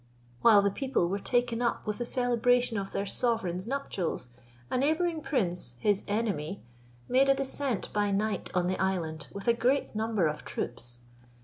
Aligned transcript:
While 0.41 0.63
the 0.63 0.71
people 0.71 1.07
were 1.09 1.19
taken 1.19 1.61
up 1.61 1.85
with 1.85 1.99
the 1.99 2.05
celebration 2.05 2.75
of 2.79 2.91
their 2.91 3.05
sovereign's 3.05 3.67
nuptials, 3.67 4.29
a 4.71 4.75
neighbouring 4.79 5.21
prince, 5.21 5.75
his 5.77 6.01
enemy, 6.07 6.63
made 7.07 7.29
a 7.29 7.35
descent 7.35 7.93
by 7.93 8.09
night 8.09 8.49
on 8.55 8.65
the 8.65 8.79
island 8.81 9.27
with 9.31 9.47
a 9.47 9.53
great 9.53 9.93
number 9.93 10.25
of 10.25 10.43
troops. 10.43 11.01